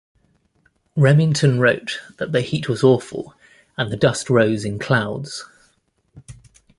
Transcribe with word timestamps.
Remington 0.95 1.59
wrote 1.59 2.01
that 2.17 2.31
the 2.31 2.41
heat 2.41 2.67
was 2.67 2.83
awful 2.83 3.35
and 3.77 3.91
the 3.91 3.95
dust 3.97 4.31
rose 4.31 4.65
in 4.65 4.79
clouds. 4.79 5.45